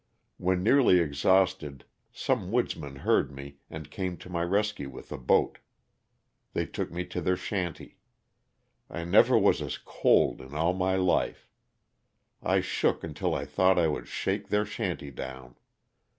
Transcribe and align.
When 0.37 0.63
nearly 0.63 0.99
exhausted 0.99 1.85
some 2.11 2.51
woodsmen 2.51 2.95
heard 3.05 3.31
me 3.31 3.57
and 3.69 3.91
came 3.91 4.17
to 4.17 4.31
my 4.31 4.41
rescue 4.41 4.89
with 4.89 5.11
a 5.11 5.17
boat. 5.19 5.59
They 6.53 6.65
took 6.65 6.91
me 6.91 7.05
to 7.05 7.21
their 7.21 7.37
shanty. 7.37 7.99
I 8.89 9.03
never 9.03 9.37
was 9.37 9.61
as 9.61 9.77
cold 9.77 10.41
in 10.41 10.55
all 10.55 10.73
my 10.73 10.95
life; 10.95 11.47
I 12.41 12.61
shook 12.61 13.03
until 13.03 13.35
I 13.35 13.45
thought 13.45 13.77
I 13.77 13.87
would 13.89 14.07
shake 14.07 14.47
their 14.47 14.65
shanty 14.65 15.11
down. 15.11 15.55